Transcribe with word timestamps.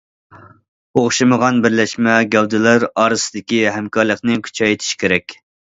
ئوخشىمىغان 1.01 1.59
بىرلەشمە 1.65 2.17
گەۋدىلەر 2.37 2.87
ئارىسىدىكى 3.03 3.63
ھەمكارلىقنى 3.79 4.43
كۈچەيتىش 4.51 5.01
كېرەك. 5.05 5.41